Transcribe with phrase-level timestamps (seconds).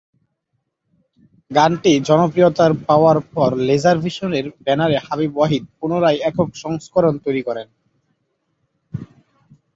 [1.51, 7.67] গানটি জনপ্রিয়তার পাওয়ার পর লেজার ভিশন এর ব্যানারে হাবিব ওয়াহিদ পুনরায় একক সংস্করণ তৈরী করেন।